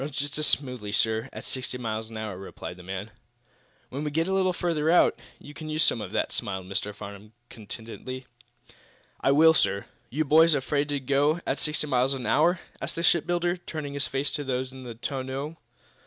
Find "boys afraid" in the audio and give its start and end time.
10.25-10.89